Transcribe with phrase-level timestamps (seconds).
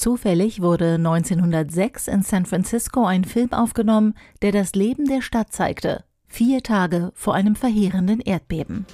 [0.00, 6.04] Zufällig wurde 1906 in San Francisco ein Film aufgenommen, der das Leben der Stadt zeigte,
[6.26, 8.86] vier Tage vor einem verheerenden Erdbeben.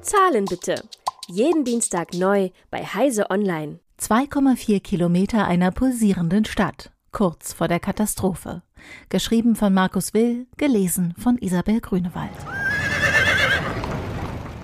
[0.00, 0.84] Zahlen bitte.
[1.26, 3.80] Jeden Dienstag neu bei Heise Online.
[4.00, 8.62] 2,4 Kilometer einer pulsierenden Stadt, kurz vor der Katastrophe.
[9.08, 12.30] Geschrieben von Markus Will, gelesen von Isabel Grünewald.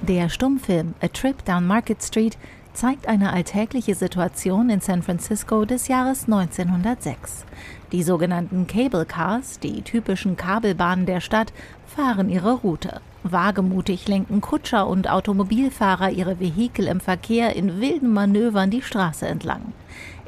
[0.03, 2.39] Der Stummfilm A Trip Down Market Street
[2.75, 7.45] zeigt eine alltägliche Situation in San Francisco des Jahres 1906.
[7.93, 11.53] Die sogenannten Cable Cars, die typischen Kabelbahnen der Stadt,
[11.87, 13.01] fahren ihre Route.
[13.23, 19.73] Wagemutig lenken Kutscher und Automobilfahrer ihre Vehikel im Verkehr in wilden Manövern die Straße entlang.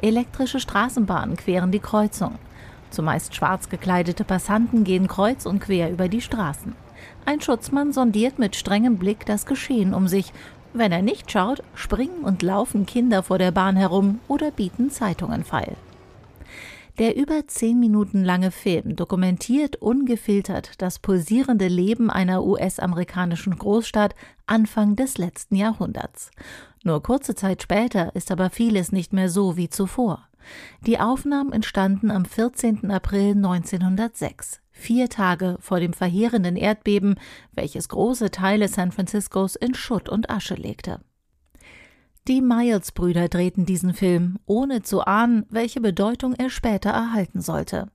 [0.01, 2.35] Elektrische Straßenbahnen queren die Kreuzung.
[2.89, 6.73] Zumeist schwarz gekleidete Passanten gehen kreuz und quer über die Straßen.
[7.25, 10.31] Ein Schutzmann sondiert mit strengem Blick das Geschehen um sich
[10.77, 15.43] wenn er nicht schaut, springen und laufen Kinder vor der Bahn herum oder bieten Zeitungen
[15.43, 15.75] feil.
[16.99, 24.15] Der über zehn Minuten lange Film dokumentiert ungefiltert das pulsierende Leben einer US-amerikanischen Großstadt
[24.47, 26.31] Anfang des letzten Jahrhunderts.
[26.83, 30.27] Nur kurze Zeit später ist aber vieles nicht mehr so wie zuvor.
[30.87, 32.89] Die Aufnahmen entstanden am 14.
[32.89, 37.15] April 1906 vier Tage vor dem verheerenden Erdbeben,
[37.51, 40.99] welches große Teile San Franciscos in Schutt und Asche legte.
[42.27, 47.89] Die Miles-Brüder drehten diesen Film, ohne zu ahnen, welche Bedeutung er später erhalten sollte.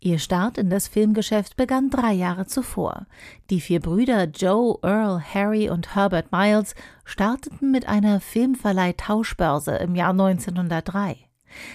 [0.00, 3.06] Ihr Start in das Filmgeschäft begann drei Jahre zuvor.
[3.50, 10.10] Die vier Brüder Joe, Earl, Harry und Herbert Miles starteten mit einer Filmverleih-Tauschbörse im Jahr
[10.10, 11.23] 1903.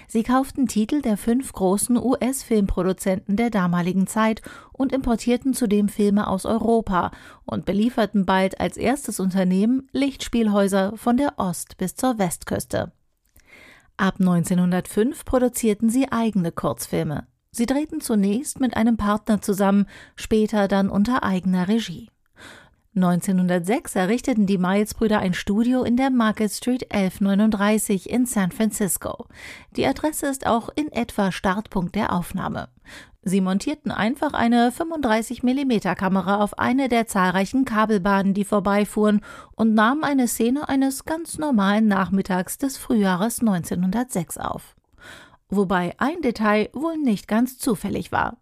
[0.07, 4.41] Sie kauften Titel der fünf großen US-Filmproduzenten der damaligen Zeit
[4.71, 7.11] und importierten zudem Filme aus Europa
[7.45, 12.91] und belieferten bald als erstes Unternehmen Lichtspielhäuser von der Ost- bis zur Westküste.
[13.97, 17.27] Ab 1905 produzierten sie eigene Kurzfilme.
[17.51, 22.09] Sie drehten zunächst mit einem Partner zusammen, später dann unter eigener Regie.
[22.95, 29.27] 1906 errichteten die Miles-Brüder ein Studio in der Market Street 1139 in San Francisco.
[29.75, 32.69] Die Adresse ist auch in etwa Startpunkt der Aufnahme.
[33.21, 39.21] Sie montierten einfach eine 35 mm Kamera auf eine der zahlreichen Kabelbahnen, die vorbeifuhren,
[39.55, 44.75] und nahmen eine Szene eines ganz normalen Nachmittags des Frühjahres 1906 auf.
[45.49, 48.37] Wobei ein Detail wohl nicht ganz zufällig war.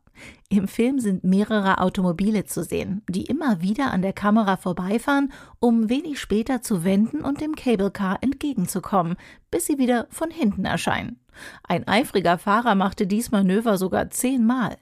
[0.49, 5.89] Im Film sind mehrere Automobile zu sehen, die immer wieder an der Kamera vorbeifahren, um
[5.89, 9.17] wenig später zu wenden und dem Cable Car entgegenzukommen,
[9.51, 11.19] bis sie wieder von hinten erscheinen.
[11.63, 14.77] Ein eifriger Fahrer machte dies Manöver sogar zehnmal.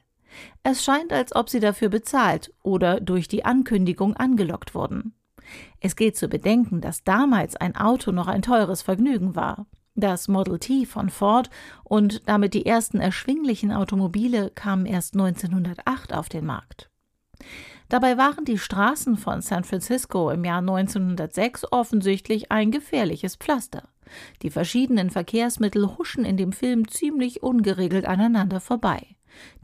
[0.61, 5.15] Es scheint, als ob sie dafür bezahlt oder durch die Ankündigung angelockt wurden.
[5.79, 9.65] Es gilt zu bedenken, dass damals ein Auto noch ein teures Vergnügen war.
[9.95, 11.49] Das Model T von Ford
[11.85, 16.89] und damit die ersten erschwinglichen Automobile kamen erst 1908 auf den Markt.
[17.87, 23.87] Dabei waren die Straßen von San Francisco im Jahr 1906 offensichtlich ein gefährliches Pflaster.
[24.41, 29.15] Die verschiedenen Verkehrsmittel huschen in dem Film ziemlich ungeregelt aneinander vorbei.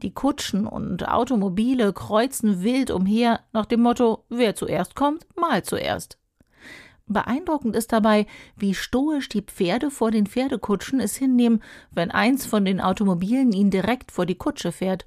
[0.02, 6.18] Die Kutschen und Automobile kreuzen wild umher nach dem Motto Wer zuerst kommt, mal zuerst.
[7.06, 8.26] Beeindruckend ist dabei,
[8.56, 13.70] wie stoisch die Pferde vor den Pferdekutschen es hinnehmen, wenn eins von den Automobilen ihnen
[13.70, 15.04] direkt vor die Kutsche fährt.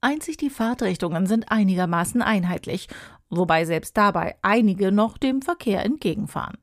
[0.00, 2.88] Einzig die Fahrtrichtungen sind einigermaßen einheitlich,
[3.30, 6.58] wobei selbst dabei einige noch dem Verkehr entgegenfahren.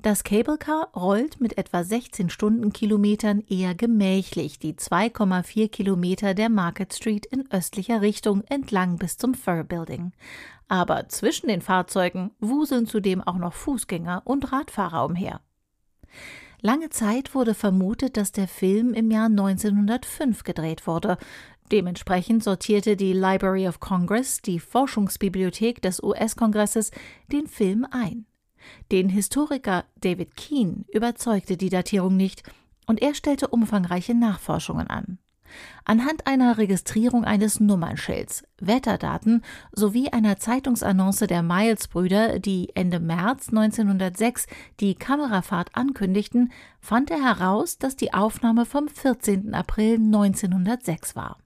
[0.00, 6.94] Das Cable Car rollt mit etwa 16 Stundenkilometern eher gemächlich die 2,4 Kilometer der Market
[6.94, 10.12] Street in östlicher Richtung entlang bis zum Fur Building.
[10.68, 15.40] Aber zwischen den Fahrzeugen wuseln zudem auch noch Fußgänger und Radfahrer umher.
[16.60, 21.18] Lange Zeit wurde vermutet, dass der Film im Jahr 1905 gedreht wurde.
[21.72, 26.92] Dementsprechend sortierte die Library of Congress, die Forschungsbibliothek des US-Kongresses,
[27.32, 28.27] den Film ein.
[28.92, 32.42] Den Historiker David Keane überzeugte die Datierung nicht
[32.86, 35.18] und er stellte umfangreiche Nachforschungen an.
[35.84, 39.42] Anhand einer Registrierung eines Nummernschilds, Wetterdaten
[39.72, 44.46] sowie einer Zeitungsannonce der Miles-Brüder, die Ende März 1906
[44.80, 49.54] die Kamerafahrt ankündigten, fand er heraus, dass die Aufnahme vom 14.
[49.54, 51.38] April 1906 war.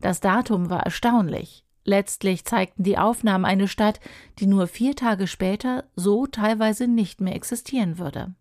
[0.00, 1.64] Das Datum war erstaunlich.
[1.88, 3.98] Letztlich zeigten die Aufnahmen eine Stadt,
[4.40, 8.34] die nur vier Tage später so teilweise nicht mehr existieren würde.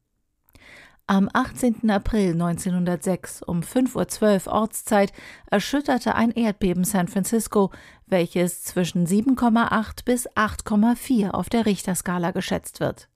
[1.07, 1.89] Am 18.
[1.89, 5.13] April 1906 um 5.12 Uhr Ortszeit
[5.49, 7.71] erschütterte ein Erdbeben San Francisco,
[8.05, 13.07] welches zwischen 7,8 bis 8,4 auf der Richterskala geschätzt wird.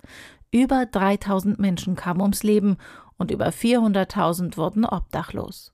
[0.50, 2.78] Über 3000 Menschen kamen ums Leben
[3.18, 5.74] und über 400.000 wurden obdachlos.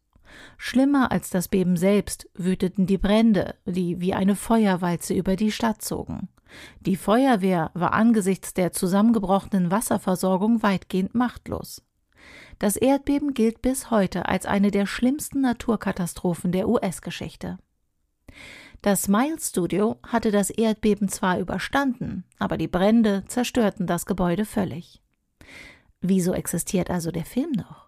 [0.57, 5.81] Schlimmer als das Beben selbst wüteten die Brände, die wie eine Feuerwalze über die Stadt
[5.81, 6.29] zogen.
[6.79, 11.83] Die Feuerwehr war angesichts der zusammengebrochenen Wasserversorgung weitgehend machtlos.
[12.59, 17.57] Das Erdbeben gilt bis heute als eine der schlimmsten Naturkatastrophen der US-Geschichte.
[18.81, 25.01] Das Smile Studio hatte das Erdbeben zwar überstanden, aber die Brände zerstörten das Gebäude völlig.
[26.01, 27.86] Wieso existiert also der Film noch?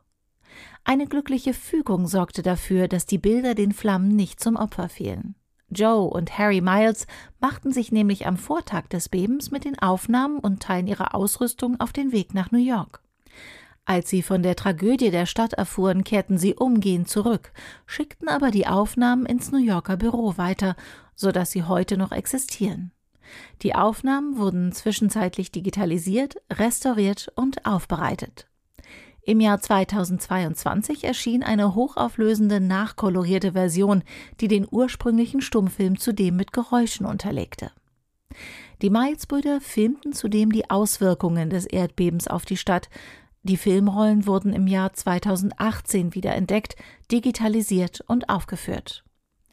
[0.84, 5.36] Eine glückliche Fügung sorgte dafür, dass die Bilder den Flammen nicht zum Opfer fielen.
[5.70, 7.06] Joe und Harry Miles
[7.40, 11.94] machten sich nämlich am Vortag des Bebens mit den Aufnahmen und Teilen ihrer Ausrüstung auf
[11.94, 13.02] den Weg nach New York.
[13.86, 17.52] Als sie von der Tragödie der Stadt erfuhren, kehrten sie umgehend zurück,
[17.86, 20.76] schickten aber die Aufnahmen ins New Yorker Büro weiter,
[21.16, 22.92] so dass sie heute noch existieren.
[23.62, 28.48] Die Aufnahmen wurden zwischenzeitlich digitalisiert, restauriert und aufbereitet.
[29.30, 34.02] Im Jahr 2022 erschien eine hochauflösende, nachkolorierte Version,
[34.42, 37.70] die den ursprünglichen Stummfilm zudem mit Geräuschen unterlegte.
[38.82, 42.90] Die Miles-Brüder filmten zudem die Auswirkungen des Erdbebens auf die Stadt.
[43.44, 46.76] Die Filmrollen wurden im Jahr 2018 wiederentdeckt,
[47.12, 49.04] digitalisiert und aufgeführt.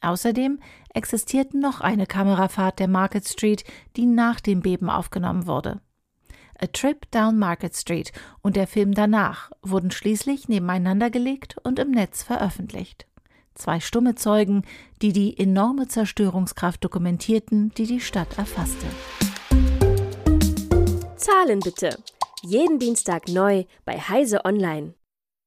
[0.00, 0.58] Außerdem
[0.94, 3.62] existiert noch eine Kamerafahrt der Market Street,
[3.98, 5.82] die nach dem Beben aufgenommen wurde.
[6.58, 8.12] A Trip Down Market Street
[8.42, 13.06] und der Film danach wurden schließlich nebeneinander gelegt und im Netz veröffentlicht.
[13.54, 14.64] Zwei stumme Zeugen,
[15.02, 18.86] die die enorme Zerstörungskraft dokumentierten, die die Stadt erfasste.
[21.16, 21.98] Zahlen bitte.
[22.42, 24.94] Jeden Dienstag neu bei Heise Online.